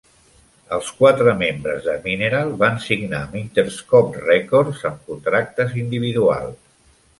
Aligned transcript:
Els 0.77 0.87
quatre 1.01 1.35
membres 1.41 1.83
de 1.87 1.93
Mineral 2.05 2.55
van 2.63 2.81
signar 2.87 3.21
amb 3.27 3.37
Interscope 3.43 4.25
Records 4.25 4.83
amb 4.93 5.07
contractes 5.13 5.81
individuals. 5.87 6.61